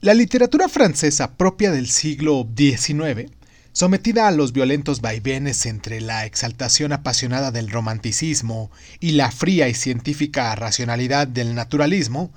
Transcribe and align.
La 0.00 0.14
literatura 0.14 0.68
francesa 0.68 1.32
propia 1.32 1.72
del 1.72 1.88
siglo 1.88 2.48
XIX, 2.56 3.32
sometida 3.72 4.28
a 4.28 4.30
los 4.30 4.52
violentos 4.52 5.00
vaivenes 5.00 5.66
entre 5.66 6.00
la 6.00 6.24
exaltación 6.24 6.92
apasionada 6.92 7.50
del 7.50 7.68
romanticismo 7.68 8.70
y 9.00 9.12
la 9.12 9.32
fría 9.32 9.68
y 9.68 9.74
científica 9.74 10.54
racionalidad 10.54 11.26
del 11.26 11.56
naturalismo, 11.56 12.30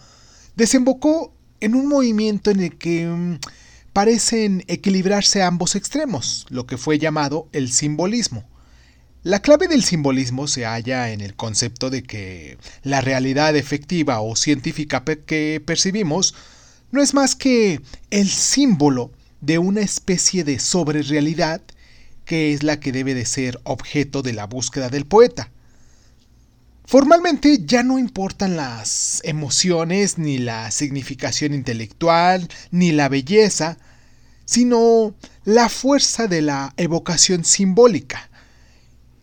desembocó 0.55 1.35
en 1.59 1.75
un 1.75 1.87
movimiento 1.87 2.49
en 2.49 2.61
el 2.61 2.77
que 2.79 3.05
mm, 3.05 3.37
parecen 3.93 4.63
equilibrarse 4.67 5.43
ambos 5.43 5.75
extremos, 5.75 6.47
lo 6.49 6.65
que 6.65 6.79
fue 6.79 6.97
llamado 6.97 7.47
el 7.51 7.71
simbolismo. 7.71 8.43
La 9.21 9.43
clave 9.43 9.67
del 9.67 9.83
simbolismo 9.83 10.47
se 10.47 10.65
halla 10.65 11.11
en 11.11 11.21
el 11.21 11.35
concepto 11.35 11.91
de 11.91 12.01
que 12.01 12.57
la 12.81 13.01
realidad 13.01 13.55
efectiva 13.55 14.19
o 14.19 14.35
científica 14.35 15.03
que 15.03 15.61
percibimos 15.63 16.33
no 16.91 17.01
es 17.01 17.13
más 17.13 17.35
que 17.35 17.81
el 18.09 18.29
símbolo 18.29 19.11
de 19.39 19.57
una 19.57 19.81
especie 19.81 20.43
de 20.43 20.59
sobrerealidad 20.59 21.61
que 22.25 22.53
es 22.53 22.63
la 22.63 22.79
que 22.79 22.91
debe 22.91 23.13
de 23.13 23.25
ser 23.25 23.59
objeto 23.63 24.21
de 24.21 24.33
la 24.33 24.45
búsqueda 24.45 24.89
del 24.89 25.05
poeta. 25.05 25.49
Formalmente 26.85 27.63
ya 27.65 27.83
no 27.83 27.99
importan 27.99 28.57
las 28.57 29.21
emociones, 29.23 30.17
ni 30.17 30.37
la 30.37 30.71
significación 30.71 31.53
intelectual, 31.53 32.47
ni 32.69 32.91
la 32.91 33.07
belleza, 33.07 33.77
sino 34.45 35.15
la 35.45 35.69
fuerza 35.69 36.27
de 36.27 36.41
la 36.41 36.73
evocación 36.77 37.45
simbólica. 37.45 38.29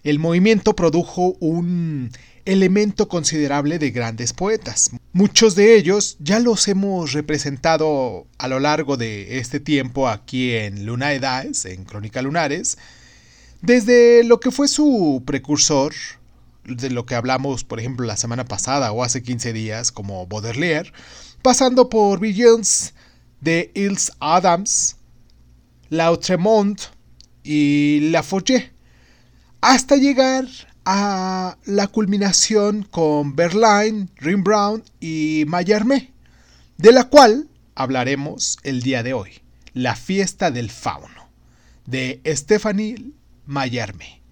El 0.03 0.19
movimiento 0.19 0.75
produjo 0.75 1.37
un 1.41 2.11
elemento 2.49 3.09
considerable 3.09 3.79
de 3.79 3.91
grandes 3.91 4.33
poetas. 4.33 4.91
Muchos 5.13 5.55
de 5.55 5.77
ellos 5.77 6.17
ya 6.19 6.39
los 6.39 6.67
hemos 6.67 7.13
representado 7.13 8.27
a 8.39 8.49
lo 8.49 8.59
largo 8.59 8.97
de 8.97 9.39
este 9.39 9.61
tiempo 9.61 10.09
aquí 10.09 10.55
en 10.55 10.87
Luna 10.87 11.13
Edades, 11.13 11.67
en 11.67 11.85
Crónica 11.85 12.23
Lunares, 12.23 12.79
desde 13.61 14.25
lo 14.25 14.41
que 14.41 14.51
fue 14.51 14.67
su 14.67 15.23
precursor, 15.27 15.93
de 16.65 16.89
lo 16.89 17.05
que 17.05 17.17
hablamos, 17.17 17.65
por 17.65 17.81
ejemplo, 17.81 18.07
la 18.07 18.17
semana 18.17 18.47
pasada 18.47 18.93
o 18.93 19.05
hace 19.05 19.23
15 19.23 19.53
días, 19.53 19.93
como 19.93 20.27
Baudelaire, 20.27 20.93
pasando 21.43 21.91
por 21.91 22.19
Villains 22.19 22.95
de 23.43 23.71
Ils 23.75 24.11
Adams, 24.21 24.97
Lautremont 25.91 26.81
y 27.45 28.09
Lafourche, 28.11 28.73
hasta 29.61 29.97
llegar 29.97 30.47
a 30.91 31.59
la 31.67 31.87
culminación 31.89 32.83
con 32.83 33.37
Berlin, 33.37 34.11
Rimbaud 34.17 34.81
y 35.01 35.45
Mallarmé, 35.47 36.15
de 36.79 36.93
la 36.93 37.11
cual 37.11 37.47
hablaremos 37.75 38.57
el 38.63 38.81
día 38.81 39.03
de 39.03 39.13
hoy, 39.13 39.43
La 39.75 39.97
fiesta 39.97 40.51
del 40.51 40.71
fauno, 40.71 41.29
de 41.85 42.23
Stephanie 42.25 43.13
Mallarmé. 43.45 44.23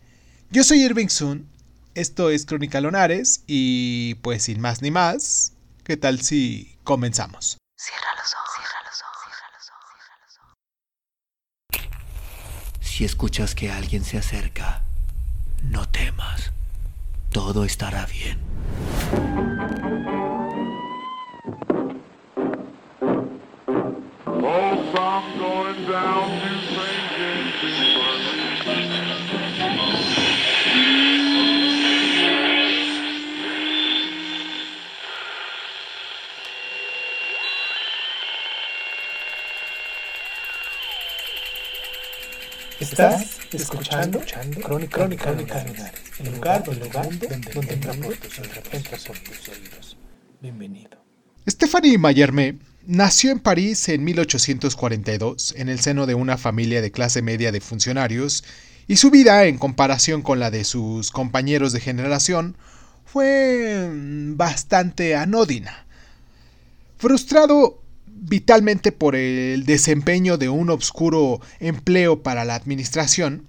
Yo 0.50 0.64
soy 0.64 0.82
Irving 0.82 1.08
Sun, 1.08 1.46
esto 1.94 2.30
es 2.30 2.46
Crónica 2.46 2.80
Lonares 2.80 3.42
y 3.46 4.14
pues 4.22 4.44
sin 4.44 4.58
más 4.58 4.80
ni 4.80 4.90
más, 4.90 5.52
¿qué 5.84 5.98
tal 5.98 6.22
si 6.22 6.78
comenzamos? 6.84 7.58
Cierra 7.76 8.14
los 8.16 8.32
ojos, 8.32 8.50
cierra 8.56 8.80
los 8.86 9.02
ojos, 9.02 9.34
cierra 10.00 10.16
los 10.24 10.38
ojos. 11.82 12.80
Si 12.80 13.04
escuchas 13.04 13.54
que 13.54 13.70
alguien 13.70 14.04
se 14.04 14.16
acerca, 14.16 14.86
no 15.62 15.86
temas, 15.88 16.52
todo 17.32 17.64
estará 17.64 18.06
bien. 18.06 18.38
Estás 42.78 43.25
escuchando, 43.52 44.18
escuchando 44.18 44.60
Crónica, 44.60 44.96
Crónica, 44.96 45.24
Crónica 45.24 45.92
el 46.18 46.34
lugar, 46.34 46.64
el 46.68 46.78
lugar 46.80 47.08
donde, 47.18 47.28
donde, 47.28 47.52
donde 47.52 47.74
entra 47.74 48.98
por 49.06 49.18
tus 49.18 49.48
oídos. 49.48 49.96
Bienvenido. 50.40 51.04
Stephanie 51.48 51.98
Mallarmé 51.98 52.58
nació 52.86 53.30
en 53.30 53.40
París 53.40 53.88
en 53.88 54.04
1842 54.04 55.54
en 55.56 55.68
el 55.68 55.80
seno 55.80 56.06
de 56.06 56.14
una 56.14 56.36
familia 56.36 56.80
de 56.80 56.90
clase 56.90 57.22
media 57.22 57.52
de 57.52 57.60
funcionarios 57.60 58.44
y 58.88 58.96
su 58.96 59.10
vida, 59.10 59.44
en 59.44 59.58
comparación 59.58 60.22
con 60.22 60.38
la 60.38 60.50
de 60.50 60.64
sus 60.64 61.10
compañeros 61.10 61.72
de 61.72 61.80
generación, 61.80 62.56
fue 63.04 63.88
mm, 63.90 64.36
bastante 64.36 65.16
anódina. 65.16 65.86
Frustrado 66.96 67.82
vitalmente 68.18 68.92
por 68.92 69.14
el 69.14 69.64
desempeño 69.64 70.38
de 70.38 70.48
un 70.48 70.70
obscuro 70.70 71.40
empleo 71.60 72.22
para 72.22 72.44
la 72.44 72.54
administración, 72.54 73.46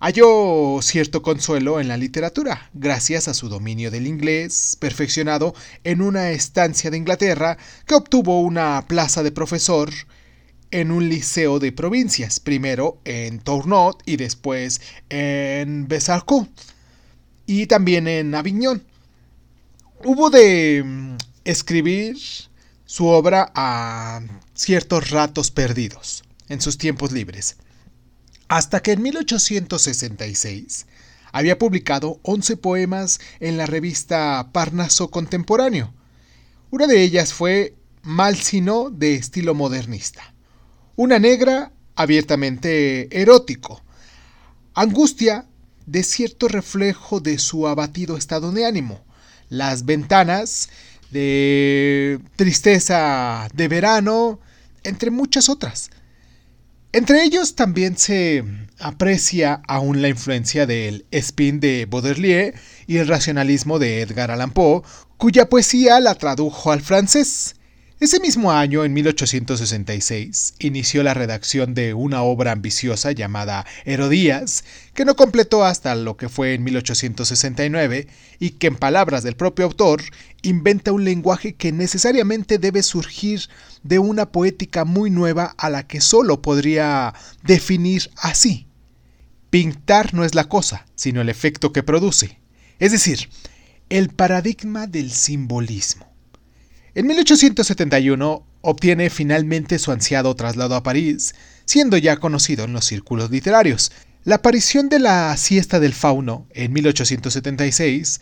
halló 0.00 0.80
cierto 0.82 1.22
consuelo 1.22 1.80
en 1.80 1.88
la 1.88 1.96
literatura, 1.96 2.70
gracias 2.74 3.28
a 3.28 3.34
su 3.34 3.48
dominio 3.48 3.90
del 3.90 4.06
inglés, 4.06 4.76
perfeccionado 4.78 5.54
en 5.84 6.02
una 6.02 6.30
estancia 6.30 6.90
de 6.90 6.98
Inglaterra 6.98 7.56
que 7.86 7.94
obtuvo 7.94 8.42
una 8.42 8.84
plaza 8.86 9.22
de 9.22 9.32
profesor 9.32 9.90
en 10.70 10.90
un 10.90 11.08
liceo 11.08 11.58
de 11.58 11.72
provincias, 11.72 12.40
primero 12.40 13.00
en 13.04 13.38
Tournot 13.38 14.02
y 14.04 14.16
después 14.16 14.80
en 15.08 15.88
Besarcou, 15.88 16.48
y 17.46 17.66
también 17.66 18.08
en 18.08 18.34
Avignon. 18.34 18.82
Hubo 20.04 20.28
de 20.28 20.82
mm, 20.84 21.16
escribir 21.44 22.16
su 22.86 23.06
obra 23.08 23.52
a 23.54 24.20
ciertos 24.54 25.10
ratos 25.10 25.50
perdidos, 25.50 26.22
en 26.48 26.60
sus 26.60 26.78
tiempos 26.78 27.12
libres, 27.12 27.56
hasta 28.48 28.80
que 28.80 28.92
en 28.92 29.02
1866 29.02 30.86
había 31.32 31.58
publicado 31.58 32.20
11 32.22 32.56
poemas 32.56 33.20
en 33.40 33.56
la 33.56 33.66
revista 33.66 34.50
Parnaso 34.52 35.10
Contemporáneo. 35.10 35.92
Una 36.70 36.86
de 36.86 37.02
ellas 37.02 37.34
fue 37.34 37.74
Malsino 38.02 38.90
de 38.90 39.16
estilo 39.16 39.54
modernista. 39.54 40.32
Una 40.94 41.18
negra 41.18 41.72
abiertamente 41.96 43.20
erótico. 43.20 43.82
Angustia 44.74 45.46
de 45.86 46.04
cierto 46.04 46.46
reflejo 46.46 47.20
de 47.20 47.38
su 47.38 47.66
abatido 47.66 48.16
estado 48.16 48.52
de 48.52 48.64
ánimo. 48.64 49.04
Las 49.48 49.84
ventanas 49.84 50.68
de 51.10 52.20
Tristeza 52.36 53.48
de 53.54 53.68
Verano, 53.68 54.40
entre 54.82 55.10
muchas 55.10 55.48
otras. 55.48 55.90
Entre 56.92 57.24
ellos 57.24 57.56
también 57.56 57.98
se 57.98 58.44
aprecia 58.78 59.60
aún 59.68 60.00
la 60.00 60.08
influencia 60.08 60.66
del 60.66 61.04
spin 61.10 61.60
de 61.60 61.86
Baudelaire 61.86 62.54
y 62.86 62.96
el 62.98 63.08
racionalismo 63.08 63.78
de 63.78 64.00
Edgar 64.00 64.30
Allan 64.30 64.52
Poe, 64.52 64.82
cuya 65.16 65.48
poesía 65.48 66.00
la 66.00 66.14
tradujo 66.14 66.72
al 66.72 66.80
francés. 66.80 67.55
Ese 67.98 68.20
mismo 68.20 68.52
año, 68.52 68.84
en 68.84 68.92
1866, 68.92 70.56
inició 70.58 71.02
la 71.02 71.14
redacción 71.14 71.72
de 71.72 71.94
una 71.94 72.20
obra 72.20 72.52
ambiciosa 72.52 73.12
llamada 73.12 73.64
Herodías, 73.86 74.64
que 74.92 75.06
no 75.06 75.16
completó 75.16 75.64
hasta 75.64 75.94
lo 75.94 76.18
que 76.18 76.28
fue 76.28 76.52
en 76.52 76.62
1869 76.64 78.06
y 78.38 78.50
que, 78.50 78.66
en 78.66 78.76
palabras 78.76 79.22
del 79.22 79.34
propio 79.34 79.64
autor, 79.64 80.02
inventa 80.42 80.92
un 80.92 81.04
lenguaje 81.04 81.54
que 81.54 81.72
necesariamente 81.72 82.58
debe 82.58 82.82
surgir 82.82 83.48
de 83.82 83.98
una 83.98 84.26
poética 84.26 84.84
muy 84.84 85.08
nueva 85.08 85.54
a 85.56 85.70
la 85.70 85.86
que 85.86 86.02
solo 86.02 86.42
podría 86.42 87.14
definir 87.44 88.10
así. 88.16 88.66
Pintar 89.48 90.12
no 90.12 90.22
es 90.22 90.34
la 90.34 90.50
cosa, 90.50 90.84
sino 90.96 91.22
el 91.22 91.30
efecto 91.30 91.72
que 91.72 91.82
produce, 91.82 92.40
es 92.78 92.92
decir, 92.92 93.30
el 93.88 94.10
paradigma 94.10 94.86
del 94.86 95.12
simbolismo. 95.12 96.15
En 96.96 97.06
1871 97.08 98.42
obtiene 98.62 99.10
finalmente 99.10 99.78
su 99.78 99.92
ansiado 99.92 100.34
traslado 100.34 100.74
a 100.74 100.82
París, 100.82 101.34
siendo 101.66 101.98
ya 101.98 102.16
conocido 102.16 102.64
en 102.64 102.72
los 102.72 102.86
círculos 102.86 103.30
literarios. 103.30 103.92
La 104.24 104.36
aparición 104.36 104.88
de 104.88 104.98
la 104.98 105.36
siesta 105.36 105.78
del 105.78 105.92
fauno 105.92 106.46
en 106.54 106.72
1876 106.72 108.20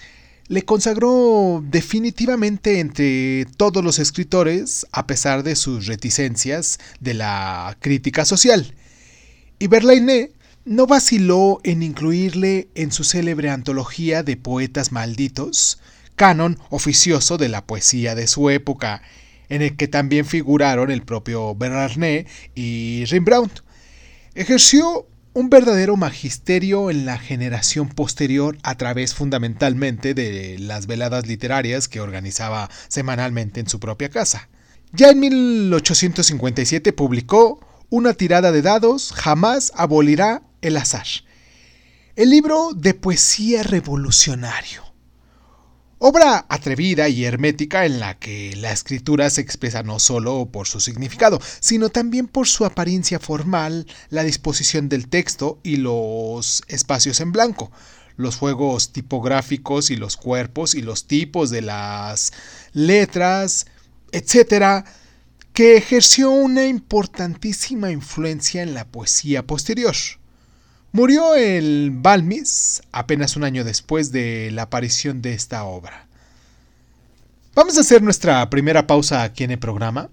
le 0.49 0.63
consagró 0.65 1.63
definitivamente 1.65 2.81
entre 2.81 3.47
todos 3.57 3.85
los 3.85 4.01
escritores, 4.01 4.89
a 4.91 5.07
pesar 5.07 5.45
de 5.45 5.55
sus 5.55 5.87
reticencias 5.87 6.81
de 6.99 7.15
la 7.15 7.77
crítica 7.79 8.25
social. 8.25 8.75
Y 9.61 9.69
Verlaine 9.69 10.33
no 10.65 10.89
vaciló 10.89 11.61
en 11.63 11.85
incluirle 11.85 12.67
en 12.75 12.91
su 12.91 13.05
célebre 13.05 13.51
antología 13.51 14.25
de 14.25 14.37
poetas 14.37 14.91
malditos, 14.91 15.79
canon 16.17 16.59
oficioso 16.71 17.39
de 17.39 17.49
la 17.49 17.67
poesía 17.67 18.15
de 18.15 18.27
su 18.27 18.51
época, 18.51 19.03
en 19.49 19.63
el 19.63 19.77
que 19.77 19.89
también 19.89 20.25
figuraron 20.27 20.91
el 20.91 21.03
propio 21.03 21.55
Bernard 21.55 22.27
y 22.55 23.05
Rembrandt. 23.07 23.61
Ejerció 24.35 25.07
un 25.33 25.51
verdadero 25.51 25.97
magisterio 25.97 26.91
en 26.91 27.07
la 27.07 27.19
generación 27.19 27.89
posterior 27.89 28.57
a 28.63 28.77
través 28.77 29.15
fundamentalmente 29.15 30.15
de 30.15 30.59
las 30.61 30.87
veladas 30.87 31.27
literarias 31.27 31.89
que 31.89 32.01
organizaba 32.01 32.71
semanalmente 32.89 33.61
en 33.61 33.69
su 33.69 33.81
propia 33.81 34.09
casa. 34.11 34.49
Ya 34.93 35.11
en 35.11 35.19
1857 35.19 36.93
publicó 36.93 37.61
Una 37.91 38.15
tirada 38.15 38.53
de 38.53 38.63
dados 38.63 39.13
jamás 39.13 39.73
abolirá 39.75 40.43
el 40.63 40.77
azar, 40.77 41.07
el 42.17 42.31
libro 42.31 42.71
de 42.75 42.95
poesía 42.95 43.65
revolucionario 43.65 44.94
Obra 46.07 46.45
atrevida 46.51 47.09
y 47.09 47.25
hermética 47.25 47.87
en 47.87 47.99
la 47.99 48.19
que 48.19 48.55
la 48.57 48.73
escritura 48.73 49.31
se 49.31 49.41
expresa 49.41 49.83
no 49.83 49.99
solo 49.99 50.45
por 50.53 50.67
su 50.67 50.79
significado, 50.79 51.41
sino 51.61 51.89
también 51.89 52.29
por 52.29 52.47
su 52.47 52.67
apariencia 52.67 53.19
formal, 53.19 53.87
la 54.11 54.23
disposición 54.23 54.91
del 54.91 55.09
texto 55.09 55.61
y 55.63 55.77
los 55.77 56.63
espacios 56.69 57.21
en 57.21 57.33
blanco, 57.33 57.73
los 58.19 58.37
juegos 58.37 58.93
tipográficos 58.93 59.91
y 59.91 59.97
los 59.97 60.19
cuerpos 60.19 60.75
y 60.75 60.83
los 60.83 61.07
tipos 61.07 61.49
de 61.49 61.63
las 61.63 62.35
letras, 62.75 63.65
etc., 64.13 64.85
que 65.55 65.79
ejerció 65.79 66.33
una 66.33 66.67
importantísima 66.67 67.91
influencia 67.91 68.63
en 68.63 68.75
la 68.75 68.85
poesía 68.85 69.47
posterior. 69.47 69.95
Murió 70.95 71.35
el 71.35 71.91
Balmis 71.93 72.81
apenas 72.93 73.35
un 73.35 73.43
año 73.43 73.65
después 73.65 74.13
de 74.13 74.53
la 74.53 74.63
aparición 74.63 75.23
de 75.23 75.35
esta 75.35 75.65
obra. 75.65 76.07
Vamos 77.57 77.77
a 77.77 77.81
hacer 77.81 78.01
nuestra 78.01 78.49
primera 78.49 78.87
pausa 78.87 79.25
aquí 79.25 79.43
en 79.43 79.51
el 79.51 79.59
programa 79.59 80.09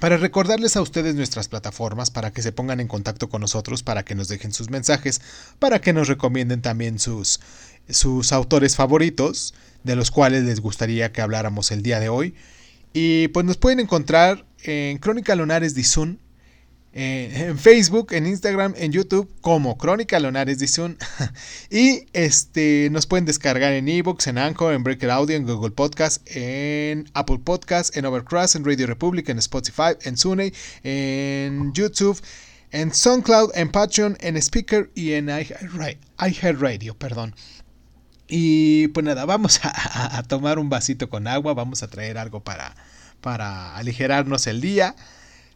para 0.00 0.16
recordarles 0.16 0.78
a 0.78 0.80
ustedes 0.80 1.14
nuestras 1.16 1.48
plataformas 1.48 2.10
para 2.10 2.32
que 2.32 2.40
se 2.40 2.50
pongan 2.50 2.80
en 2.80 2.88
contacto 2.88 3.28
con 3.28 3.42
nosotros, 3.42 3.82
para 3.82 4.06
que 4.06 4.14
nos 4.14 4.28
dejen 4.28 4.54
sus 4.54 4.70
mensajes, 4.70 5.20
para 5.58 5.82
que 5.82 5.92
nos 5.92 6.08
recomienden 6.08 6.62
también 6.62 6.98
sus, 6.98 7.40
sus 7.90 8.32
autores 8.32 8.76
favoritos, 8.76 9.52
de 9.82 9.96
los 9.96 10.10
cuales 10.10 10.44
les 10.44 10.60
gustaría 10.60 11.12
que 11.12 11.20
habláramos 11.20 11.70
el 11.72 11.82
día 11.82 12.00
de 12.00 12.08
hoy. 12.08 12.34
Y 12.94 13.28
pues 13.28 13.44
nos 13.44 13.58
pueden 13.58 13.80
encontrar 13.80 14.46
en 14.62 14.96
Crónica 14.96 15.34
Lonares 15.34 15.74
Dizun 15.74 16.20
en 16.96 17.58
Facebook, 17.58 18.12
en 18.12 18.24
Instagram, 18.24 18.72
en 18.76 18.92
YouTube 18.92 19.28
como 19.40 19.76
Crónica 19.76 20.20
Lonares 20.20 20.60
Dizun. 20.60 20.96
y 21.70 22.06
este, 22.12 22.88
nos 22.92 23.06
pueden 23.06 23.24
descargar 23.24 23.72
en 23.72 23.88
ebooks, 23.88 24.28
en 24.28 24.38
Anchor, 24.38 24.72
en 24.72 24.84
Breaker 24.84 25.10
Audio, 25.10 25.36
en 25.36 25.44
Google 25.44 25.72
Podcast, 25.72 26.22
en 26.26 27.10
Apple 27.14 27.40
Podcast, 27.44 27.96
en 27.96 28.06
Overcross, 28.06 28.54
en 28.54 28.64
Radio 28.64 28.86
Republic, 28.86 29.28
en 29.28 29.38
Spotify, 29.38 29.96
en 30.02 30.16
Sune, 30.16 30.52
en 30.84 31.72
YouTube, 31.72 32.20
en 32.70 32.94
SoundCloud, 32.94 33.50
en 33.56 33.72
Patreon, 33.72 34.16
en 34.20 34.36
Speaker 34.36 34.90
y 34.94 35.14
en 35.14 35.28
iHeartRadio, 35.28 36.96
perdón. 36.96 37.34
Y 38.28 38.86
pues 38.88 39.04
nada, 39.04 39.24
vamos 39.24 39.60
a, 39.64 40.22
tomar 40.28 40.60
un 40.60 40.70
vasito 40.70 41.10
con 41.10 41.26
agua, 41.26 41.54
vamos 41.54 41.82
a 41.82 41.88
traer 41.88 42.18
algo 42.18 42.44
para, 42.44 42.76
para 43.20 43.76
aligerarnos 43.76 44.46
el 44.46 44.60
día. 44.60 44.94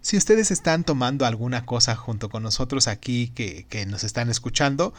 Si 0.01 0.17
ustedes 0.17 0.51
están 0.51 0.85
tomando 0.85 1.27
alguna 1.27 1.67
cosa 1.67 1.97
junto 1.97 2.29
con 2.29 2.43
nosotros 2.43 2.87
aquí 2.89 3.29
que, 3.29 3.87
nos 3.87 4.05
están 4.05 4.31
escuchando, 4.31 4.95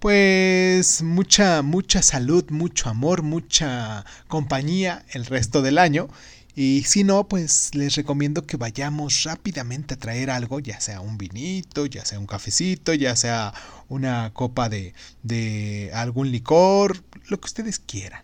pues 0.00 1.02
mucha, 1.02 1.62
mucha 1.62 2.02
salud, 2.02 2.44
mucho 2.50 2.90
amor, 2.90 3.22
mucha 3.22 4.04
compañía 4.28 5.04
el 5.12 5.26
resto 5.26 5.62
del 5.62 5.78
año. 5.78 6.08
Y 6.54 6.84
si 6.84 7.02
no, 7.04 7.26
pues 7.26 7.74
les 7.74 7.96
recomiendo 7.96 8.46
que 8.46 8.56
vayamos 8.56 9.24
rápidamente 9.24 9.94
a 9.94 9.98
traer 9.98 10.30
algo, 10.30 10.60
ya 10.60 10.80
sea 10.80 11.00
un 11.00 11.18
vinito, 11.18 11.86
ya 11.86 12.04
sea 12.04 12.20
un 12.20 12.26
cafecito, 12.26 12.94
ya 12.94 13.16
sea 13.16 13.52
una 13.88 14.30
copa 14.34 14.68
de, 14.68 14.94
de 15.22 15.90
algún 15.94 16.30
licor, 16.30 17.02
lo 17.28 17.40
que 17.40 17.46
ustedes 17.46 17.80
quieran. 17.80 18.22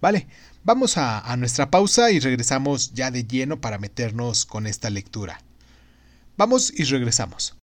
Vale, 0.00 0.26
vamos 0.64 0.96
a, 0.96 1.20
a 1.20 1.36
nuestra 1.36 1.70
pausa 1.70 2.10
y 2.10 2.18
regresamos 2.20 2.94
ya 2.94 3.10
de 3.10 3.24
lleno 3.24 3.60
para 3.60 3.78
meternos 3.78 4.44
con 4.44 4.66
esta 4.66 4.90
lectura. 4.90 5.40
Vamos 6.38 6.72
y 6.72 6.84
regresamos. 6.84 7.56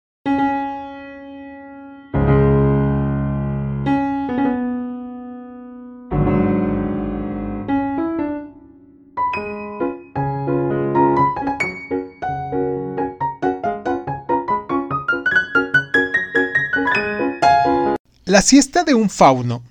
La 18.25 18.41
siesta 18.41 18.83
de 18.83 18.93
un 18.93 19.09
fauno, 19.09 19.63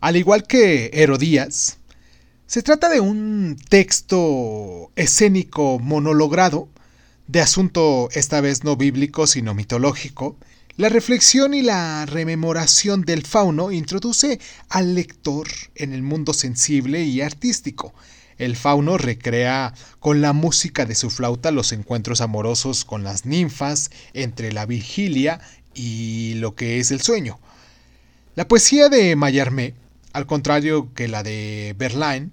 al 0.00 0.16
igual 0.16 0.42
que 0.48 0.90
Herodías, 0.92 1.78
se 2.48 2.64
trata 2.64 2.88
de 2.88 2.98
un 2.98 3.56
texto 3.68 4.90
escénico 4.96 5.78
monologrado 5.78 6.68
de 7.28 7.40
asunto 7.42 8.08
esta 8.12 8.40
vez 8.40 8.64
no 8.64 8.76
bíblico 8.76 9.26
sino 9.26 9.54
mitológico, 9.54 10.36
la 10.76 10.88
reflexión 10.88 11.54
y 11.54 11.62
la 11.62 12.06
rememoración 12.06 13.02
del 13.02 13.24
fauno 13.26 13.70
introduce 13.70 14.40
al 14.68 14.94
lector 14.94 15.46
en 15.74 15.92
el 15.92 16.02
mundo 16.02 16.32
sensible 16.32 17.04
y 17.04 17.20
artístico. 17.20 17.92
El 18.38 18.56
fauno 18.56 18.96
recrea 18.96 19.74
con 19.98 20.20
la 20.20 20.32
música 20.32 20.86
de 20.86 20.94
su 20.94 21.10
flauta 21.10 21.50
los 21.50 21.72
encuentros 21.72 22.20
amorosos 22.20 22.84
con 22.84 23.02
las 23.02 23.26
ninfas 23.26 23.90
entre 24.14 24.52
la 24.52 24.66
vigilia 24.66 25.40
y 25.74 26.34
lo 26.36 26.54
que 26.54 26.78
es 26.78 26.92
el 26.92 27.02
sueño. 27.02 27.38
La 28.36 28.48
poesía 28.48 28.88
de 28.88 29.16
Mallarmé, 29.16 29.74
al 30.12 30.26
contrario 30.26 30.94
que 30.94 31.08
la 31.08 31.24
de 31.24 31.74
Verlaine, 31.76 32.30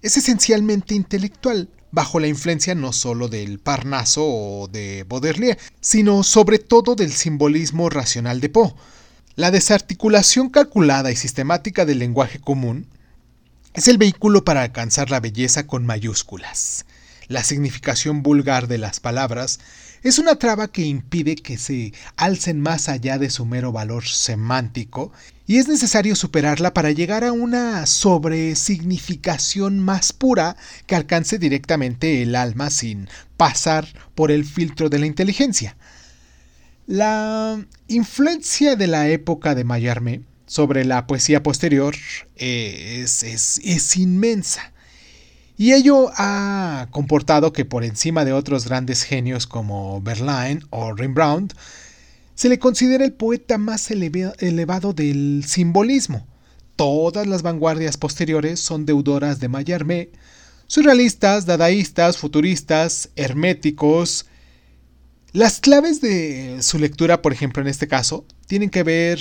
es 0.00 0.16
esencialmente 0.16 0.94
intelectual, 0.94 1.68
bajo 1.92 2.18
la 2.18 2.26
influencia 2.26 2.74
no 2.74 2.92
solo 2.92 3.28
del 3.28 3.60
Parnaso 3.60 4.24
o 4.24 4.66
de 4.66 5.04
Baudelaire, 5.08 5.58
sino 5.80 6.22
sobre 6.24 6.58
todo 6.58 6.96
del 6.96 7.12
simbolismo 7.12 7.90
racional 7.90 8.40
de 8.40 8.48
Poe. 8.48 8.74
La 9.36 9.50
desarticulación 9.50 10.50
calculada 10.50 11.12
y 11.12 11.16
sistemática 11.16 11.84
del 11.84 12.00
lenguaje 12.00 12.40
común 12.40 12.88
es 13.74 13.88
el 13.88 13.98
vehículo 13.98 14.44
para 14.44 14.62
alcanzar 14.62 15.10
la 15.10 15.20
belleza 15.20 15.66
con 15.66 15.86
mayúsculas. 15.86 16.86
La 17.28 17.44
significación 17.44 18.22
vulgar 18.22 18.68
de 18.68 18.78
las 18.78 19.00
palabras 19.00 19.60
es 20.02 20.18
una 20.18 20.36
traba 20.36 20.68
que 20.68 20.82
impide 20.82 21.36
que 21.36 21.56
se 21.56 21.92
alcen 22.16 22.60
más 22.60 22.88
allá 22.88 23.18
de 23.18 23.30
su 23.30 23.46
mero 23.46 23.70
valor 23.70 24.04
semántico 24.06 25.12
y 25.46 25.58
es 25.58 25.68
necesario 25.68 26.16
superarla 26.16 26.74
para 26.74 26.90
llegar 26.90 27.22
a 27.24 27.32
una 27.32 27.86
sobresignificación 27.86 29.78
más 29.78 30.12
pura 30.12 30.56
que 30.86 30.96
alcance 30.96 31.38
directamente 31.38 32.22
el 32.22 32.34
alma 32.34 32.70
sin 32.70 33.08
pasar 33.36 33.86
por 34.14 34.32
el 34.32 34.44
filtro 34.44 34.88
de 34.88 34.98
la 34.98 35.06
inteligencia. 35.06 35.76
La 36.86 37.64
influencia 37.86 38.74
de 38.74 38.88
la 38.88 39.08
época 39.08 39.54
de 39.54 39.62
Mayarme 39.64 40.22
sobre 40.46 40.84
la 40.84 41.06
poesía 41.06 41.42
posterior 41.44 41.94
es 42.36 43.96
inmensa. 43.96 44.71
Y 45.56 45.72
ello 45.72 46.10
ha 46.16 46.88
comportado 46.90 47.52
que 47.52 47.64
por 47.64 47.84
encima 47.84 48.24
de 48.24 48.32
otros 48.32 48.66
grandes 48.66 49.02
genios 49.02 49.46
como 49.46 50.00
Verlaine 50.00 50.62
o 50.70 50.94
Rembrandt, 50.94 51.54
se 52.34 52.48
le 52.48 52.58
considera 52.58 53.04
el 53.04 53.12
poeta 53.12 53.58
más 53.58 53.90
elevado 53.90 54.92
del 54.92 55.44
simbolismo. 55.46 56.26
Todas 56.76 57.26
las 57.26 57.42
vanguardias 57.42 57.96
posteriores 57.96 58.58
son 58.58 58.86
deudoras 58.86 59.38
de 59.38 59.48
Mallarmé, 59.48 60.10
surrealistas, 60.66 61.44
dadaístas, 61.44 62.16
futuristas, 62.16 63.10
herméticos. 63.14 64.26
Las 65.32 65.60
claves 65.60 66.00
de 66.00 66.62
su 66.62 66.78
lectura, 66.78 67.20
por 67.20 67.32
ejemplo, 67.32 67.62
en 67.62 67.68
este 67.68 67.88
caso, 67.88 68.24
tienen 68.46 68.70
que 68.70 68.82
ver 68.82 69.20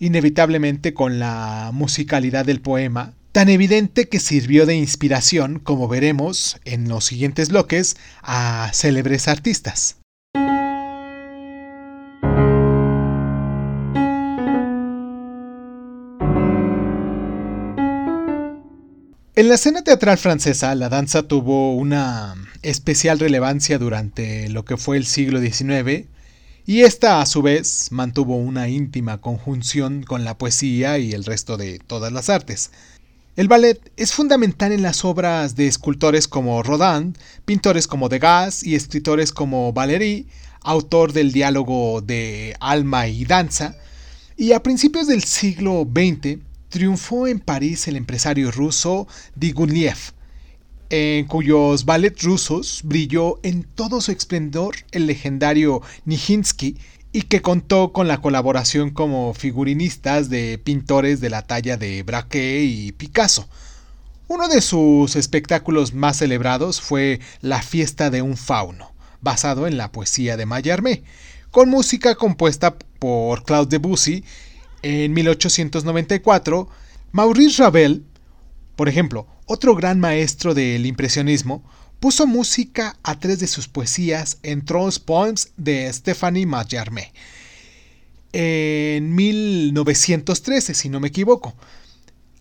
inevitablemente 0.00 0.92
con 0.92 1.18
la 1.18 1.70
musicalidad 1.72 2.44
del 2.44 2.60
poema, 2.60 3.14
tan 3.32 3.48
evidente 3.48 4.08
que 4.08 4.20
sirvió 4.20 4.66
de 4.66 4.74
inspiración, 4.74 5.60
como 5.60 5.88
veremos 5.88 6.58
en 6.64 6.88
los 6.88 7.04
siguientes 7.04 7.50
bloques, 7.50 7.96
a 8.22 8.70
célebres 8.74 9.28
artistas. 9.28 9.96
En 19.36 19.48
la 19.48 19.54
escena 19.54 19.82
teatral 19.82 20.18
francesa, 20.18 20.74
la 20.74 20.90
danza 20.90 21.22
tuvo 21.22 21.74
una 21.74 22.34
especial 22.62 23.18
relevancia 23.18 23.78
durante 23.78 24.50
lo 24.50 24.66
que 24.66 24.76
fue 24.76 24.98
el 24.98 25.06
siglo 25.06 25.40
XIX, 25.40 26.08
y 26.66 26.82
esta 26.82 27.22
a 27.22 27.26
su 27.26 27.40
vez 27.40 27.88
mantuvo 27.90 28.36
una 28.36 28.68
íntima 28.68 29.22
conjunción 29.22 30.02
con 30.02 30.24
la 30.24 30.36
poesía 30.36 30.98
y 30.98 31.12
el 31.12 31.24
resto 31.24 31.56
de 31.56 31.78
todas 31.78 32.12
las 32.12 32.28
artes. 32.28 32.70
El 33.36 33.46
ballet 33.46 33.92
es 33.96 34.12
fundamental 34.12 34.72
en 34.72 34.82
las 34.82 35.04
obras 35.04 35.54
de 35.54 35.68
escultores 35.68 36.26
como 36.26 36.64
Rodin, 36.64 37.16
pintores 37.44 37.86
como 37.86 38.08
Degas 38.08 38.64
y 38.64 38.74
escritores 38.74 39.30
como 39.30 39.72
Valéry, 39.72 40.26
autor 40.62 41.12
del 41.12 41.30
diálogo 41.30 42.00
de 42.00 42.56
Alma 42.58 43.06
y 43.06 43.24
Danza, 43.24 43.76
y 44.36 44.50
a 44.50 44.64
principios 44.64 45.06
del 45.06 45.22
siglo 45.22 45.86
XX 45.88 46.38
triunfó 46.70 47.28
en 47.28 47.38
París 47.38 47.86
el 47.86 47.96
empresario 47.96 48.50
ruso 48.50 49.06
Digunliev, 49.36 50.12
en 50.90 51.26
cuyos 51.26 51.84
ballets 51.84 52.24
rusos 52.24 52.80
brilló 52.82 53.38
en 53.44 53.62
todo 53.62 54.00
su 54.00 54.10
esplendor 54.10 54.74
el 54.90 55.06
legendario 55.06 55.82
Nijinsky 56.04 56.76
y 57.12 57.22
que 57.22 57.42
contó 57.42 57.92
con 57.92 58.06
la 58.08 58.20
colaboración 58.20 58.90
como 58.90 59.34
figurinistas 59.34 60.30
de 60.30 60.58
pintores 60.58 61.20
de 61.20 61.30
la 61.30 61.42
talla 61.42 61.76
de 61.76 62.02
Braque 62.02 62.62
y 62.62 62.92
Picasso. 62.92 63.48
Uno 64.28 64.46
de 64.46 64.60
sus 64.60 65.16
espectáculos 65.16 65.92
más 65.92 66.18
celebrados 66.18 66.80
fue 66.80 67.18
La 67.40 67.62
fiesta 67.62 68.10
de 68.10 68.22
un 68.22 68.36
fauno, 68.36 68.92
basado 69.20 69.66
en 69.66 69.76
la 69.76 69.90
poesía 69.90 70.36
de 70.36 70.46
Mallarmé, 70.46 71.02
con 71.50 71.68
música 71.68 72.14
compuesta 72.14 72.76
por 73.00 73.42
Claude 73.42 73.70
Debussy 73.78 74.24
en 74.82 75.12
1894. 75.12 76.68
Maurice 77.10 77.60
Ravel, 77.60 78.04
por 78.76 78.88
ejemplo, 78.88 79.26
otro 79.46 79.74
gran 79.74 79.98
maestro 79.98 80.54
del 80.54 80.86
impresionismo, 80.86 81.64
puso 82.00 82.26
música 82.26 82.96
a 83.02 83.18
tres 83.20 83.38
de 83.40 83.46
sus 83.46 83.68
poesías 83.68 84.38
en 84.42 84.64
Trolls 84.64 84.98
Poems 84.98 85.52
de 85.56 85.92
Stephanie 85.92 86.46
Mallarmé 86.46 87.12
en 88.32 89.14
1913, 89.14 90.74
si 90.74 90.88
no 90.88 90.98
me 90.98 91.08
equivoco. 91.08 91.54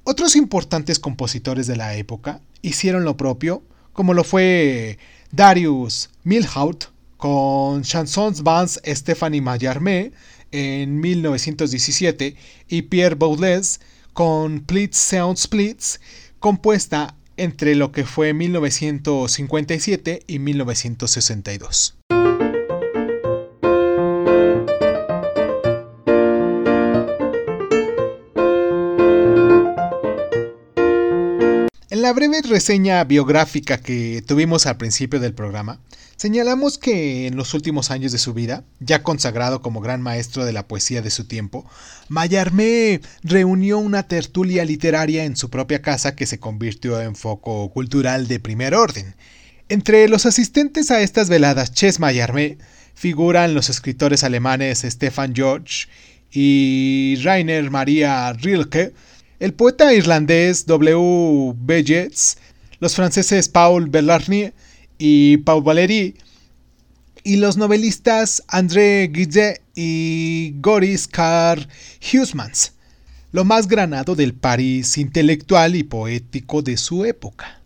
Otros 0.03 0.35
importantes 0.35 0.97
compositores 0.97 1.67
de 1.67 1.75
la 1.75 1.95
época 1.95 2.41
hicieron 2.61 3.03
lo 3.03 3.17
propio, 3.17 3.61
como 3.93 4.13
lo 4.13 4.23
fue 4.23 4.97
Darius 5.31 6.09
Milhaud 6.23 6.77
con 7.17 7.83
Chansons 7.83 8.43
Vans 8.43 8.79
Stephanie 8.85 9.41
Mallarmé 9.41 10.13
en 10.51 10.99
1917 10.99 12.35
y 12.69 12.81
Pierre 12.83 13.15
Boulez 13.15 13.81
con 14.13 14.61
Please 14.61 14.93
Sound 14.93 15.37
Splits 15.37 15.99
compuesta 16.39 17.15
entre 17.39 17.75
lo 17.75 17.91
que 17.91 18.05
fue 18.05 18.33
1957 18.33 20.23
y 20.27 20.39
1962. 20.39 21.95
En 31.99 32.03
la 32.03 32.13
breve 32.13 32.41
reseña 32.41 33.03
biográfica 33.03 33.81
que 33.81 34.23
tuvimos 34.25 34.65
al 34.67 34.77
principio 34.77 35.19
del 35.19 35.33
programa, 35.33 35.81
Señalamos 36.15 36.77
que 36.77 37.27
en 37.27 37.35
los 37.35 37.53
últimos 37.53 37.91
años 37.91 38.13
de 38.13 38.19
su 38.19 38.33
vida, 38.33 38.63
ya 38.79 39.03
consagrado 39.03 39.61
como 39.61 39.81
gran 39.81 40.01
maestro 40.01 40.45
de 40.45 40.53
la 40.53 40.65
poesía 40.65 41.01
de 41.01 41.11
su 41.11 41.25
tiempo, 41.25 41.69
Mallarmé 42.07 43.01
reunió 43.21 43.79
una 43.79 44.03
tertulia 44.03 44.63
literaria 44.63 45.25
en 45.25 45.35
su 45.35 45.49
propia 45.49 45.81
casa 45.81 46.15
que 46.15 46.25
se 46.25 46.39
convirtió 46.39 47.01
en 47.01 47.17
foco 47.17 47.69
cultural 47.71 48.29
de 48.29 48.39
primer 48.39 48.75
orden. 48.75 49.15
Entre 49.67 50.07
los 50.07 50.25
asistentes 50.25 50.91
a 50.91 51.01
estas 51.01 51.27
veladas 51.27 51.73
Ches 51.73 51.99
Mallarmé 51.99 52.59
figuran 52.95 53.53
los 53.53 53.69
escritores 53.69 54.23
alemanes 54.23 54.85
Stefan 54.85 55.35
George 55.35 55.87
y 56.31 57.17
Rainer 57.23 57.69
Maria 57.69 58.31
Rilke, 58.31 58.93
el 59.39 59.53
poeta 59.53 59.93
irlandés 59.93 60.65
W. 60.65 61.53
B. 61.55 62.11
los 62.79 62.95
franceses 62.95 63.47
Paul 63.49 63.89
Bellarmine 63.89 64.53
y 64.97 65.37
Paul 65.37 65.63
Valéry, 65.63 66.15
y 67.23 67.37
los 67.37 67.57
novelistas 67.57 68.43
André 68.47 69.09
Guizet 69.11 69.61
y 69.75 70.55
Goris 70.59 71.07
Carr 71.07 71.67
Huysmans, 72.01 72.73
lo 73.31 73.45
más 73.45 73.67
granado 73.67 74.15
del 74.15 74.33
París 74.33 74.97
intelectual 74.97 75.75
y 75.75 75.83
poético 75.83 76.61
de 76.61 76.77
su 76.77 77.05
época. 77.05 77.61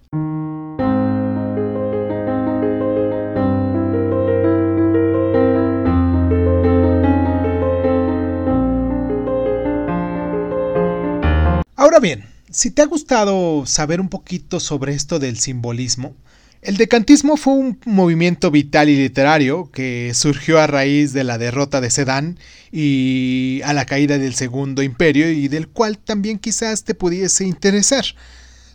Ahora 11.94 12.02
bien, 12.02 12.26
si 12.50 12.72
te 12.72 12.82
ha 12.82 12.88
gustado 12.88 13.68
saber 13.68 14.02
un 14.02 14.10
poquito 14.10 14.60
sobre 14.60 14.96
esto 14.96 15.20
del 15.20 15.38
simbolismo, 15.38 16.16
el 16.64 16.76
decantismo 16.76 17.38
fue 17.38 17.54
un 17.54 17.80
movimiento 17.86 18.50
vital 18.50 18.90
y 18.90 18.96
literario 18.96 19.70
que 19.70 20.12
surgió 20.16 20.60
a 20.60 20.66
raíz 20.66 21.14
de 21.14 21.24
la 21.24 21.38
derrota 21.38 21.82
de 21.82 21.92
Sedán 21.92 22.40
y 22.72 23.62
a 23.64 23.74
la 23.74 23.86
caída 23.86 24.18
del 24.18 24.34
Segundo 24.34 24.82
Imperio 24.82 25.30
y 25.30 25.50
del 25.50 25.68
cual 25.68 26.00
también 26.00 26.40
quizás 26.40 26.84
te 26.84 26.96
pudiese 26.96 27.46
interesar. 27.46 28.06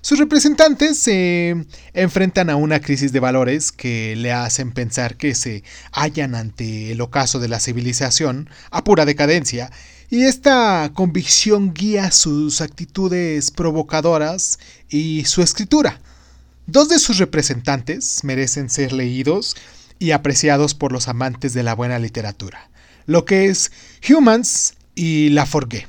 Sus 0.01 0.21
representantes 0.21 0.97
se 0.97 1.57
enfrentan 1.95 2.51
a 2.51 2.57
una 2.57 2.79
crisis 2.79 3.11
de 3.11 3.19
valores 3.19 3.73
que 3.73 4.15
le 4.15 4.31
hacen 4.31 4.71
pensar 4.71 5.17
que 5.17 5.35
se 5.35 5.65
hallan 5.91 6.37
ante 6.37 6.93
el 6.93 7.01
ocaso 7.01 7.41
de 7.41 7.49
la 7.49 7.59
civilización 7.59 8.49
a 8.71 8.85
pura 8.85 9.05
decadencia, 9.05 9.73
y 10.11 10.25
esta 10.25 10.91
convicción 10.95 11.75
guía 11.75 12.11
sus 12.11 12.61
actitudes 12.61 13.51
provocadoras 13.51 14.59
y 14.89 15.25
su 15.27 15.43
escritura. 15.43 16.01
Dos 16.67 16.89
de 16.89 16.99
sus 16.99 17.19
representantes 17.19 18.25
merecen 18.25 18.71
ser 18.71 18.93
leídos 18.93 19.57
y 19.99 20.13
apreciados 20.13 20.75
por 20.75 20.93
los 20.93 21.09
amantes 21.09 21.53
de 21.55 21.63
la 21.63 21.75
buena 21.75 21.99
literatura, 21.99 22.71
lo 23.07 23.25
que 23.25 23.47
es 23.47 23.73
Humans 24.09 24.75
y 24.95 25.31
La 25.31 25.45
Forgue. 25.47 25.89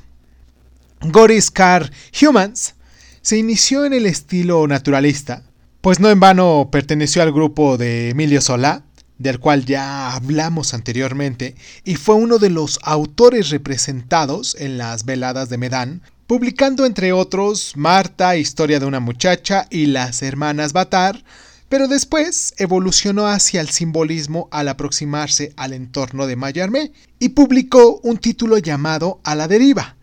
Goris 1.02 1.50
Carr 1.50 1.90
Humans 2.20 2.74
se 3.22 3.38
inició 3.38 3.84
en 3.84 3.92
el 3.92 4.06
estilo 4.06 4.66
naturalista, 4.66 5.44
pues 5.80 6.00
no 6.00 6.10
en 6.10 6.20
vano 6.20 6.68
perteneció 6.70 7.22
al 7.22 7.32
grupo 7.32 7.78
de 7.78 8.10
Emilio 8.10 8.40
Solá, 8.40 8.84
del 9.20 9.38
cual 9.38 9.66
ya 9.66 10.14
hablamos 10.14 10.74
anteriormente, 10.74 11.54
y 11.84 11.94
fue 11.94 12.16
uno 12.16 12.38
de 12.38 12.50
los 12.50 12.80
autores 12.82 13.50
representados 13.50 14.56
en 14.58 14.78
las 14.78 15.04
veladas 15.04 15.48
de 15.48 15.58
Medán 15.58 16.02
publicando 16.26 16.86
entre 16.86 17.12
otros 17.12 17.72
Marta, 17.76 18.36
Historia 18.36 18.78
de 18.78 18.86
una 18.86 19.00
muchacha 19.00 19.66
y 19.68 19.86
Las 19.86 20.22
hermanas 20.22 20.72
Batar, 20.72 21.24
pero 21.68 21.86
después 21.86 22.54
evolucionó 22.56 23.26
hacia 23.26 23.60
el 23.60 23.68
simbolismo 23.68 24.48
al 24.50 24.68
aproximarse 24.68 25.52
al 25.56 25.72
entorno 25.72 26.26
de 26.26 26.36
Mallarmé 26.36 26.92
y 27.18 27.30
publicó 27.30 27.98
un 28.04 28.16
título 28.18 28.58
llamado 28.58 29.20
A 29.24 29.34
la 29.34 29.48
deriva. 29.48 29.96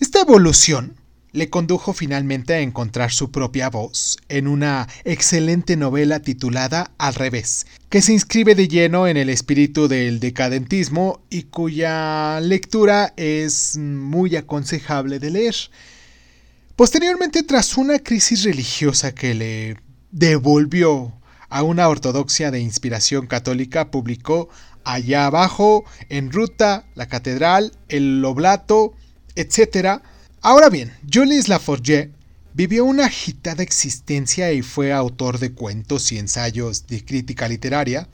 Esta 0.00 0.20
evolución 0.20 0.95
le 1.36 1.50
condujo 1.50 1.92
finalmente 1.92 2.54
a 2.54 2.60
encontrar 2.60 3.12
su 3.12 3.30
propia 3.30 3.68
voz 3.68 4.16
en 4.30 4.48
una 4.48 4.88
excelente 5.04 5.76
novela 5.76 6.20
titulada 6.20 6.92
Al 6.96 7.14
revés, 7.14 7.66
que 7.90 8.00
se 8.00 8.14
inscribe 8.14 8.54
de 8.54 8.68
lleno 8.68 9.06
en 9.06 9.18
el 9.18 9.28
espíritu 9.28 9.86
del 9.86 10.18
decadentismo 10.18 11.20
y 11.28 11.42
cuya 11.42 12.40
lectura 12.40 13.12
es 13.18 13.76
muy 13.76 14.34
aconsejable 14.34 15.18
de 15.18 15.30
leer. 15.30 15.54
Posteriormente, 16.74 17.42
tras 17.42 17.76
una 17.76 17.98
crisis 17.98 18.44
religiosa 18.44 19.14
que 19.14 19.34
le 19.34 19.76
devolvió 20.12 21.12
a 21.50 21.62
una 21.62 21.86
ortodoxia 21.88 22.50
de 22.50 22.60
inspiración 22.60 23.26
católica, 23.26 23.90
publicó 23.90 24.48
Allá 24.84 25.26
abajo, 25.26 25.84
En 26.08 26.32
Ruta, 26.32 26.86
La 26.94 27.08
Catedral, 27.08 27.72
El 27.88 28.24
Oblato, 28.24 28.94
etc., 29.34 30.00
Ahora 30.48 30.70
bien, 30.70 30.92
Jules 31.12 31.48
Laforgue 31.48 32.12
vivió 32.54 32.84
una 32.84 33.06
agitada 33.06 33.64
existencia 33.64 34.52
y 34.52 34.62
fue 34.62 34.92
autor 34.92 35.40
de 35.40 35.50
cuentos 35.50 36.12
y 36.12 36.18
ensayos 36.18 36.86
de 36.86 37.04
crítica 37.04 37.48
literaria, 37.48 38.06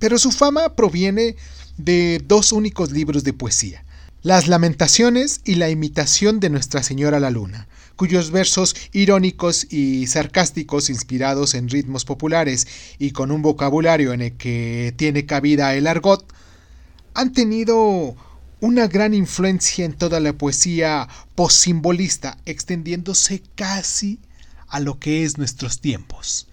pero 0.00 0.18
su 0.18 0.32
fama 0.32 0.74
proviene 0.74 1.36
de 1.76 2.20
dos 2.26 2.50
únicos 2.50 2.90
libros 2.90 3.22
de 3.22 3.32
poesía, 3.32 3.84
Las 4.22 4.48
Lamentaciones 4.48 5.40
y 5.44 5.54
La 5.54 5.70
Imitación 5.70 6.40
de 6.40 6.50
Nuestra 6.50 6.82
Señora 6.82 7.20
la 7.20 7.30
Luna, 7.30 7.68
cuyos 7.94 8.32
versos 8.32 8.74
irónicos 8.90 9.72
y 9.72 10.08
sarcásticos 10.08 10.90
inspirados 10.90 11.54
en 11.54 11.68
ritmos 11.68 12.04
populares 12.04 12.66
y 12.98 13.12
con 13.12 13.30
un 13.30 13.42
vocabulario 13.42 14.12
en 14.12 14.22
el 14.22 14.32
que 14.32 14.92
tiene 14.96 15.26
cabida 15.26 15.76
el 15.76 15.86
argot, 15.86 16.26
han 17.14 17.32
tenido 17.32 18.16
una 18.60 18.86
gran 18.88 19.14
influencia 19.14 19.84
en 19.84 19.92
toda 19.92 20.20
la 20.20 20.32
poesía 20.32 21.08
possimbolista, 21.34 22.38
extendiéndose 22.44 23.42
casi 23.54 24.18
a 24.68 24.80
lo 24.80 24.98
que 24.98 25.24
es 25.24 25.38
nuestros 25.38 25.80
tiempos. 25.80 26.48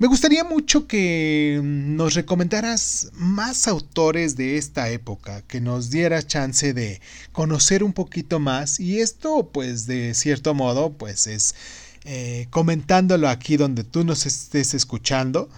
Me 0.00 0.06
gustaría 0.06 0.44
mucho 0.44 0.86
que 0.86 1.60
nos 1.64 2.14
recomendaras 2.14 3.10
más 3.14 3.66
autores 3.66 4.36
de 4.36 4.56
esta 4.56 4.90
época, 4.90 5.42
que 5.42 5.60
nos 5.60 5.90
diera 5.90 6.24
chance 6.24 6.72
de 6.72 7.00
conocer 7.32 7.82
un 7.82 7.92
poquito 7.92 8.38
más 8.38 8.78
y 8.78 9.00
esto 9.00 9.50
pues 9.52 9.86
de 9.86 10.14
cierto 10.14 10.54
modo 10.54 10.92
pues 10.92 11.26
es 11.26 11.56
eh, 12.04 12.46
comentándolo 12.50 13.28
aquí 13.28 13.56
donde 13.56 13.82
tú 13.82 14.04
nos 14.04 14.24
estés 14.24 14.72
escuchando. 14.72 15.48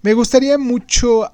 Me 0.00 0.14
gustaría 0.14 0.56
mucho 0.56 1.30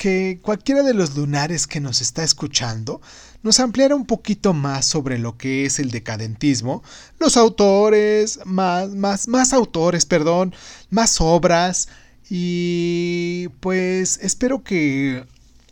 que 0.00 0.38
cualquiera 0.40 0.82
de 0.82 0.94
los 0.94 1.14
lunares 1.14 1.66
que 1.66 1.78
nos 1.78 2.00
está 2.00 2.24
escuchando 2.24 3.02
nos 3.42 3.60
ampliara 3.60 3.94
un 3.94 4.06
poquito 4.06 4.54
más 4.54 4.86
sobre 4.86 5.18
lo 5.18 5.36
que 5.36 5.66
es 5.66 5.78
el 5.78 5.90
decadentismo, 5.90 6.82
los 7.18 7.36
autores, 7.36 8.40
más, 8.46 8.88
más, 8.94 9.28
más 9.28 9.52
autores, 9.52 10.06
perdón, 10.06 10.54
más 10.88 11.20
obras 11.20 11.88
y 12.30 13.48
pues 13.60 14.18
espero 14.22 14.64
que 14.64 15.26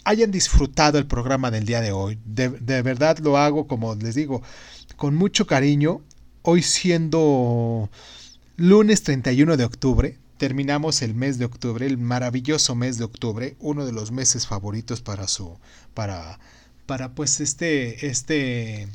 hayan 0.05 0.31
disfrutado 0.31 0.99
el 0.99 1.07
programa 1.07 1.51
del 1.51 1.65
día 1.65 1.81
de 1.81 1.93
hoy. 1.93 2.19
De, 2.27 2.51
de 2.51 2.83
verdad 2.83 3.17
lo 3.21 3.39
hago, 3.39 3.67
como 3.67 3.95
les 3.95 4.15
digo, 4.15 4.43
con 4.97 5.15
mucho 5.15 5.47
cariño. 5.47 6.03
Hoy 6.43 6.63
siendo 6.63 7.89
lunes 8.57 9.03
31 9.05 9.57
de 9.57 9.65
octubre, 9.65 10.19
terminamos 10.39 11.03
el 11.03 11.15
mes 11.15 11.39
de 11.39 11.45
octubre, 11.45 11.87
el 11.87 11.99
maravilloso 11.99 12.75
mes 12.75 12.97
de 12.99 13.05
octubre, 13.05 13.57
uno 13.59 13.85
de 13.85 13.93
los 13.93 14.13
meses 14.13 14.47
favoritos 14.47 15.03
para 15.03 15.29
su 15.29 15.59
para 15.95 16.39
para 16.87 17.15
pues 17.15 17.41
este 17.41 18.07
este 18.07 18.89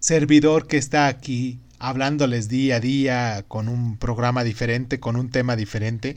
servidor 0.00 0.66
que 0.66 0.76
está 0.76 1.06
aquí 1.06 1.60
hablándoles 1.78 2.48
día 2.48 2.76
a 2.76 2.80
día 2.80 3.44
con 3.48 3.68
un 3.68 3.96
programa 3.96 4.44
diferente, 4.44 5.00
con 5.00 5.16
un 5.16 5.30
tema 5.30 5.56
diferente. 5.56 6.16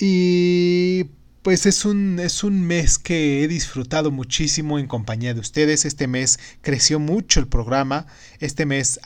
Y 0.00 1.06
pues 1.48 1.64
es 1.64 1.86
un, 1.86 2.20
es 2.20 2.44
un 2.44 2.60
mes 2.60 2.98
que 2.98 3.42
he 3.42 3.48
disfrutado 3.48 4.10
muchísimo 4.10 4.78
en 4.78 4.86
compañía 4.86 5.32
de 5.32 5.40
ustedes. 5.40 5.86
Este 5.86 6.06
mes 6.06 6.38
creció 6.60 7.00
mucho 7.00 7.40
el 7.40 7.48
programa. 7.48 8.06
Este 8.38 8.66
mes 8.66 9.00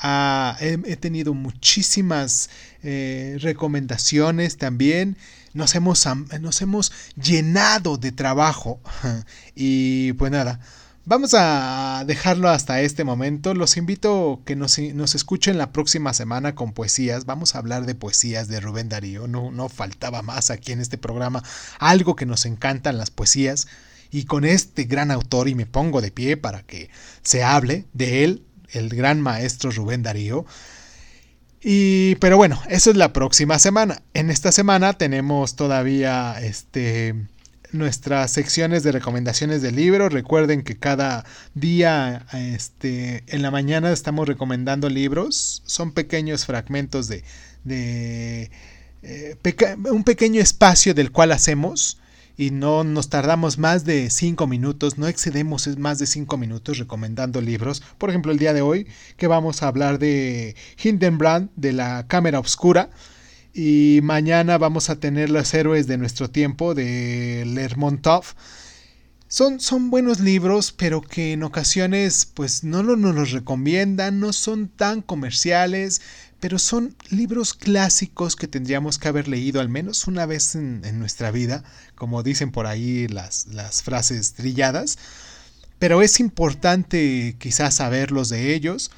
he, 0.61 0.97
tenido 0.97 1.35
muchísimas 1.35 2.51
eh, 2.83 3.39
recomendaciones 3.41 4.57
también. 4.57 5.17
Nos 5.55 5.77
hemos, 5.77 6.05
nos 6.41 6.63
hemos 6.63 6.91
llenado 7.15 7.97
de 7.97 8.11
trabajo. 8.11 8.81
y 9.55 10.13
pues 10.15 10.33
nada. 10.33 10.59
Vamos 11.05 11.35
a 11.35 12.05
dejarlo 12.07 12.49
hasta 12.49 12.81
este 12.81 13.03
momento. 13.03 13.55
Los 13.55 13.77
invito 13.77 14.35
a 14.35 14.45
que 14.45 14.55
nos, 14.55 14.79
escuchen 14.79 15.59
la 15.59 15.73
próxima 15.73 16.15
semana 16.15 16.55
con 16.55 16.73
poesías. 16.73 17.27
Vamos 17.27 17.55
a 17.55 17.59
hablar 17.59 17.87
de 17.87 17.97
poesías 17.97 18.47
de 18.47 18.61
Rubén 18.61 18.89
Darío. 18.89 19.27
No, 19.27 19.51
no 19.51 19.69
faltaba 19.69 20.23
más 20.23 20.51
aquí 20.51 20.71
en 20.71 20.81
este 20.81 20.99
programa. 20.99 21.43
Algo 21.81 22.15
que 22.15 22.25
nos 22.25 22.47
encantan 22.47 22.99
las 22.99 23.11
poesías. 23.11 23.67
Y 24.13 24.27
con 24.27 24.45
este 24.45 24.85
gran 24.85 25.11
autor, 25.11 25.49
y 25.49 25.57
me 25.57 25.67
pongo 25.67 26.01
de 26.01 26.13
pie 26.13 26.37
para 26.37 26.63
que 26.63 26.89
se 27.23 27.43
hable 27.43 27.87
de 27.95 28.23
él, 28.23 28.45
el 28.71 28.89
gran 28.91 29.21
maestro 29.21 29.73
Rubén 29.73 30.05
Darío. 30.05 30.47
Y, 31.61 32.15
pero 32.17 32.37
bueno, 32.37 32.63
eso 32.69 32.91
es 32.91 32.97
la 32.97 33.13
próxima 33.13 33.59
semana. 33.59 34.03
En 34.15 34.31
esta 34.31 34.53
semana 34.53 34.93
tenemos 34.93 35.57
todavía 35.57 36.37
este 36.41 37.17
nuestras 37.73 38.31
secciones 38.31 38.83
de 38.83 38.93
recomendaciones 38.93 39.63
de 39.63 39.73
libros. 39.73 40.13
Recuerden 40.13 40.63
que 40.63 40.77
cada 40.77 41.25
día 41.55 42.27
este, 42.33 43.25
en 43.27 43.43
la 43.43 43.51
mañana 43.51 43.93
estamos 43.93 44.29
recomendando 44.29 44.89
libros. 44.89 45.63
Son 45.67 45.93
pequeños 45.93 46.47
fragmentos 46.47 47.09
de, 47.09 47.25
de 47.65 48.51
eh, 49.03 49.37
un 49.91 50.05
pequeño 50.05 50.41
espacio 50.41 50.95
del 50.95 51.11
cual 51.11 51.33
hacemos 51.33 51.99
y 52.37 52.51
no 52.51 52.85
nos 52.85 53.09
tardamos 53.09 53.59
más 53.59 53.85
de 53.85 54.11
5 54.11 54.47
minutos, 54.47 54.99
no 54.99 55.07
excedemos 55.07 55.67
más 55.79 55.99
de 55.99 56.07
5 56.07 56.37
minutos 56.37 56.79
recomendando 56.79 57.41
libros. 57.41 57.83
Por 57.99 58.11
ejemplo, 58.11 58.33
el 58.33 58.39
día 58.39 58.55
de 58.55 58.63
hoy 58.63 58.87
que 59.17 59.27
vamos 59.27 59.63
a 59.63 59.69
hablar 59.69 59.99
de 59.99 60.57
Hindenbrand, 60.83 61.51
de 61.57 61.73
la 61.73 62.07
cámara 62.09 62.41
oscura. 62.41 62.91
Y 63.55 64.01
mañana 64.03 64.57
vamos 64.57 64.89
a 64.89 64.97
tener 64.97 65.29
los 65.29 65.53
héroes 65.53 65.87
de 65.87 65.99
nuestro 65.99 66.31
tiempo 66.31 66.75
de 66.75 67.45
Lermontov. 67.47 68.25
Son, 69.29 69.61
son 69.61 69.91
buenos 69.91 70.21
libros, 70.21 70.73
pero 70.73 71.01
que 71.01 71.33
en 71.33 71.43
ocasiones 71.43 72.27
pues 72.27 72.65
no 72.65 72.83
nos 72.83 73.15
los 73.15 73.31
recomiendan, 73.31 74.21
no 74.21 74.33
son 74.33 74.69
tan 74.69 75.01
comerciales, 75.01 76.03
pero 76.41 76.59
son 76.59 76.97
libros 77.09 77.55
clásicos 77.55 78.37
que 78.37 78.49
tendríamos 78.49 78.99
que 78.99 79.09
haber 79.09 79.29
leído 79.29 79.61
al 79.61 79.69
menos 79.69 80.07
una 80.07 80.27
vez 80.27 80.55
en, 80.55 80.83
en 80.85 80.99
nuestra 80.99 81.31
vida, 81.31 81.63
como 81.95 82.23
dicen 82.23 82.51
por 82.51 82.67
ahí 82.67 83.07
las, 83.09 83.47
las 83.47 83.83
frases 83.83 84.35
trilladas. 84.35 84.99
Pero 85.79 86.03
es 86.03 86.21
importante 86.21 87.37
quizás 87.39 87.77
saberlos 87.77 88.29
de 88.29 88.55
ellos. 88.55 88.91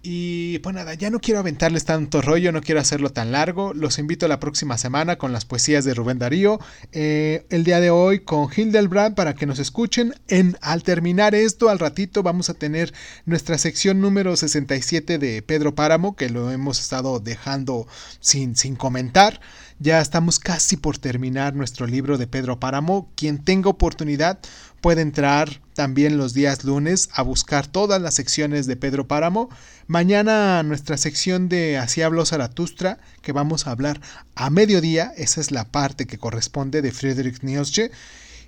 Y 0.00 0.60
pues 0.60 0.76
nada, 0.76 0.94
ya 0.94 1.10
no 1.10 1.18
quiero 1.18 1.40
aventarles 1.40 1.84
tanto 1.84 2.22
rollo, 2.22 2.52
no 2.52 2.60
quiero 2.60 2.80
hacerlo 2.80 3.10
tan 3.10 3.32
largo. 3.32 3.74
Los 3.74 3.98
invito 3.98 4.26
a 4.26 4.28
la 4.28 4.38
próxima 4.38 4.78
semana 4.78 5.16
con 5.16 5.32
las 5.32 5.44
poesías 5.44 5.84
de 5.84 5.92
Rubén 5.92 6.20
Darío. 6.20 6.60
Eh, 6.92 7.44
el 7.50 7.64
día 7.64 7.80
de 7.80 7.90
hoy 7.90 8.20
con 8.20 8.48
Hildebrand 8.54 9.16
para 9.16 9.34
que 9.34 9.46
nos 9.46 9.58
escuchen. 9.58 10.14
En, 10.28 10.56
al 10.60 10.84
terminar 10.84 11.34
esto, 11.34 11.68
al 11.68 11.80
ratito 11.80 12.22
vamos 12.22 12.48
a 12.48 12.54
tener 12.54 12.94
nuestra 13.26 13.58
sección 13.58 14.00
número 14.00 14.36
67 14.36 15.18
de 15.18 15.42
Pedro 15.42 15.74
Páramo, 15.74 16.14
que 16.14 16.30
lo 16.30 16.52
hemos 16.52 16.78
estado 16.78 17.18
dejando 17.18 17.88
sin, 18.20 18.54
sin 18.54 18.76
comentar. 18.76 19.40
Ya 19.80 20.00
estamos 20.00 20.38
casi 20.40 20.76
por 20.76 20.98
terminar 20.98 21.54
nuestro 21.54 21.86
libro 21.86 22.18
de 22.18 22.26
Pedro 22.26 22.58
Páramo. 22.58 23.12
Quien 23.14 23.38
tenga 23.38 23.70
oportunidad 23.70 24.40
puede 24.80 25.02
entrar 25.02 25.60
también 25.74 26.18
los 26.18 26.34
días 26.34 26.64
lunes 26.64 27.08
a 27.12 27.22
buscar 27.22 27.66
todas 27.66 28.00
las 28.00 28.14
secciones 28.14 28.66
de 28.66 28.76
Pedro 28.76 29.06
Páramo. 29.06 29.48
Mañana 29.86 30.62
nuestra 30.62 30.96
sección 30.96 31.48
de 31.48 31.78
Así 31.78 32.02
habló 32.02 32.26
Zaratustra, 32.26 32.98
que 33.22 33.32
vamos 33.32 33.66
a 33.66 33.70
hablar 33.70 34.00
a 34.34 34.50
mediodía. 34.50 35.12
Esa 35.16 35.40
es 35.40 35.50
la 35.50 35.64
parte 35.64 36.06
que 36.06 36.18
corresponde 36.18 36.82
de 36.82 36.92
Friedrich 36.92 37.42
Nietzsche. 37.42 37.90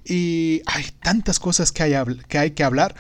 Y 0.04 0.62
hay 0.66 0.86
tantas 1.02 1.38
cosas 1.38 1.72
que 1.72 1.82
hay, 1.82 1.94
que, 2.28 2.38
hay 2.38 2.50
que 2.52 2.64
hablar 2.64 2.94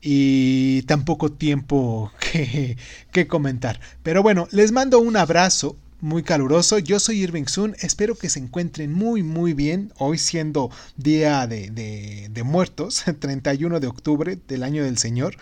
y 0.00 0.82
tan 0.82 1.04
poco 1.04 1.30
tiempo 1.32 2.12
que, 2.32 2.76
que 3.12 3.26
comentar. 3.26 3.80
Pero 4.02 4.22
bueno, 4.22 4.48
les 4.50 4.72
mando 4.72 4.98
un 4.98 5.16
abrazo 5.16 5.76
muy 6.02 6.22
caluroso. 6.22 6.78
Yo 6.78 7.00
soy 7.00 7.22
Irving 7.22 7.46
Sun, 7.46 7.76
espero 7.80 8.16
que 8.16 8.28
se 8.28 8.40
encuentren 8.40 8.92
muy 8.92 9.22
muy 9.22 9.54
bien, 9.54 9.92
hoy 9.96 10.18
siendo 10.18 10.70
día 10.96 11.46
de, 11.46 11.70
de, 11.70 12.28
de 12.30 12.42
muertos, 12.42 13.04
31 13.20 13.80
de 13.80 13.86
octubre 13.86 14.38
del 14.48 14.64
año 14.64 14.84
del 14.84 14.98
Señor 14.98 15.36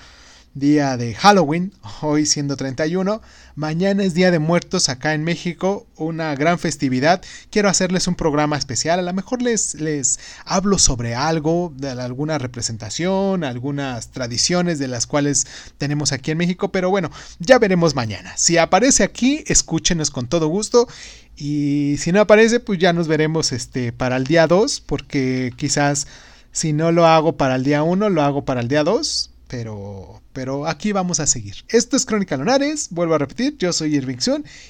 día 0.55 0.97
de 0.97 1.15
Halloween, 1.15 1.73
hoy 2.01 2.27
siendo 2.27 2.57
31. 2.57 3.23
Mañana 3.55 4.03
es 4.03 4.15
Día 4.15 4.31
de 4.31 4.41
Muertos 4.41 4.89
acá 4.89 5.15
en 5.15 5.23
México, 5.23 5.87
una 5.97 6.35
gran 6.35 6.59
festividad. 6.59 7.23
Quiero 7.51 7.69
hacerles 7.69 8.09
un 8.09 8.17
programa 8.17 8.57
especial, 8.57 8.99
a 8.99 9.03
lo 9.03 9.13
mejor 9.13 9.43
les, 9.43 9.75
les 9.75 10.19
hablo 10.45 10.79
sobre 10.79 11.15
algo, 11.15 11.73
de 11.77 11.91
alguna 11.91 12.39
representación, 12.39 13.45
algunas 13.45 14.11
tradiciones 14.11 14.79
de 14.79 14.89
las 14.89 15.07
cuales 15.07 15.47
tenemos 15.79 16.13
aquí 16.13 16.33
en 16.33 16.39
México, 16.39 16.73
pero 16.73 16.91
bueno, 16.91 17.11
ya 17.39 17.59
veremos 17.59 17.95
mañana. 17.95 18.37
Si 18.37 18.59
aparece 18.59 19.05
aquí, 19.05 19.45
escúchenos 19.47 20.11
con 20.11 20.27
todo 20.27 20.49
gusto. 20.49 20.89
Y 21.37 21.97
si 21.99 22.13
no 22.13 22.21
aparece, 22.21 22.61
pues 22.61 22.79
ya 22.79 22.93
nos 22.93 23.09
veremos 23.09 23.53
este, 23.53 23.93
para 23.93 24.17
el 24.17 24.25
día 24.25 24.47
2, 24.47 24.83
porque 24.85 25.53
quizás 25.57 26.07
si 26.53 26.73
no 26.73 26.91
lo 26.93 27.07
hago 27.07 27.37
para 27.37 27.55
el 27.55 27.63
día 27.63 27.83
1, 27.83 28.11
lo 28.11 28.23
hago 28.23 28.45
para 28.45 28.61
el 28.61 28.69
día 28.69 28.83
2 28.83 29.30
pero, 29.51 30.23
pero 30.33 30.67
aquí 30.67 30.93
vamos 30.93 31.21
a 31.21 31.27
seguir. 31.27 31.57
Esto 31.69 31.97
es 31.97 32.07
Crónica 32.07 32.37
Lunares, 32.37 32.89
vuelvo 32.91 33.15
a 33.15 33.19
repetir, 33.19 33.57
yo 33.59 33.73
soy 33.73 33.97
Irving 33.97 34.19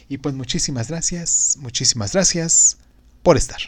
y 0.08 0.18
pues 0.18 0.34
muchísimas 0.34 0.88
gracias, 0.88 1.58
muchísimas 1.60 2.14
gracias 2.14 2.78
por 3.22 3.36
estar. 3.36 3.60